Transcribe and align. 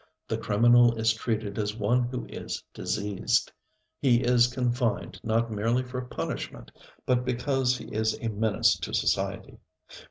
The 0.27 0.37
criminal 0.39 0.95
is 0.97 1.13
treated 1.13 1.59
as 1.59 1.75
one 1.77 2.05
who 2.05 2.25
is 2.25 2.63
diseased. 2.73 3.51
He 3.99 4.21
is 4.23 4.47
confined 4.47 5.21
not 5.23 5.51
merely 5.51 5.83
for 5.83 6.01
punishment, 6.01 6.71
but 7.05 7.23
because 7.23 7.77
he 7.77 7.85
is 7.93 8.17
a 8.19 8.29
menace 8.29 8.79
to 8.79 8.95
society. 8.95 9.59